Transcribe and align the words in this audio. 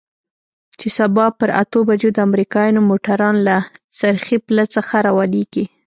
چې 0.79 0.87
سبا 0.97 1.25
پر 1.39 1.49
اتو 1.61 1.79
بجو 1.89 2.09
د 2.13 2.17
امريکايانو 2.27 2.81
موټران 2.89 3.35
له 3.47 3.57
څرخي 3.97 4.37
پله 4.47 4.63
څخه 4.75 4.95
روانېږي. 5.07 5.65